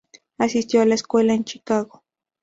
Asistió 0.39 0.81
a 0.81 0.85
la 0.87 0.95
escuela 0.95 1.35
en 1.35 1.43
Chicago. 1.43 2.01